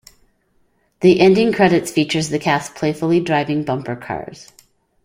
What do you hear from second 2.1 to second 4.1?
the cast playfully driving bumper